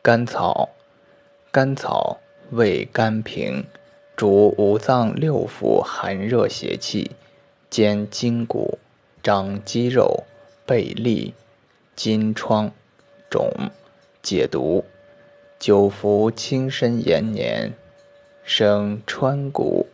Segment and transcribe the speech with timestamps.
[0.00, 0.70] 甘草
[1.50, 2.18] 甘草
[2.50, 3.64] 味甘平
[4.16, 7.10] 主五脏六腑寒热邪气
[7.68, 8.78] 兼筋骨
[9.22, 10.24] 长肌肉
[10.64, 11.34] 倍力
[11.96, 12.70] 金疮
[13.28, 13.50] 肿
[14.22, 14.84] 解毒。
[15.58, 17.74] 久服轻身延年
[18.44, 19.87] 生川谷